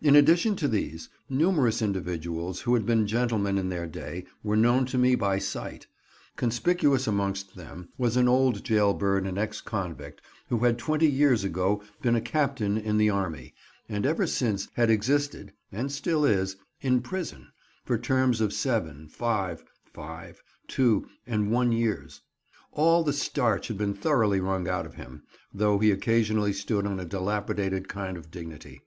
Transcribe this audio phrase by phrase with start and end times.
[0.00, 4.86] In addition to these, numerous individuals who had been gentlemen in their day were known
[4.86, 5.86] to me by sight.
[6.36, 11.44] Conspicuous amongst them, was an old jail bird and ex convict, who had 20 years
[11.44, 13.52] ago been a captain in the army,
[13.90, 17.48] and ever since had existed (and still is) in prison,
[17.84, 19.62] for terms of seven, five,
[19.92, 22.22] five, two, and one years.
[22.72, 26.98] All the starch had been thoroughly wrung out of him, though he occasionally stood on
[26.98, 28.80] a dilapidated kind of dignity.